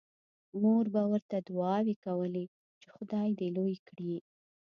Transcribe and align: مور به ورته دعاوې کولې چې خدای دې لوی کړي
مور 0.61 0.85
به 0.93 1.01
ورته 1.11 1.37
دعاوې 1.47 1.95
کولې 2.05 2.45
چې 2.81 2.87
خدای 2.95 3.29
دې 3.39 3.47
لوی 3.55 3.77
کړي 3.87 4.15